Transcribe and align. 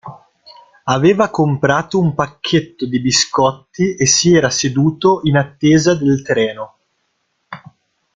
Aveva 0.85 1.29
comprato 1.29 1.99
un 1.99 2.15
pacchetto 2.15 2.87
di 2.87 2.99
biscotti 2.99 3.95
e 3.95 4.07
si 4.07 4.35
era 4.35 4.49
seduto 4.49 5.19
in 5.25 5.37
attesa 5.37 5.93
del 5.93 6.23
treno. 6.23 6.75